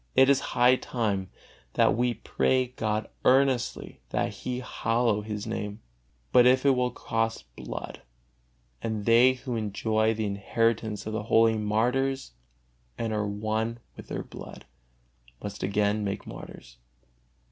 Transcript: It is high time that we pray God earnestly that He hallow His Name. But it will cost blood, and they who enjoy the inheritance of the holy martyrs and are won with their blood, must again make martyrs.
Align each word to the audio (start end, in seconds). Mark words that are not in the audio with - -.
It 0.15 0.31
is 0.31 0.39
high 0.57 0.77
time 0.77 1.29
that 1.73 1.95
we 1.95 2.15
pray 2.15 2.69
God 2.69 3.07
earnestly 3.23 4.01
that 4.09 4.29
He 4.33 4.57
hallow 4.61 5.21
His 5.21 5.45
Name. 5.45 5.79
But 6.31 6.47
it 6.47 6.63
will 6.65 6.89
cost 6.89 7.55
blood, 7.55 8.01
and 8.81 9.05
they 9.05 9.33
who 9.33 9.55
enjoy 9.55 10.15
the 10.15 10.25
inheritance 10.25 11.05
of 11.05 11.13
the 11.13 11.21
holy 11.29 11.55
martyrs 11.59 12.31
and 12.97 13.13
are 13.13 13.27
won 13.27 13.77
with 13.95 14.07
their 14.07 14.23
blood, 14.23 14.65
must 15.43 15.61
again 15.61 16.03
make 16.03 16.25
martyrs. 16.25 16.77